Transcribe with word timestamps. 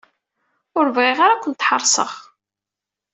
Ur 0.77 0.87
bɣiɣ 0.95 1.17
ara 1.21 1.33
ad 1.35 1.41
kent-ḥeṛseɣ. 1.43 2.11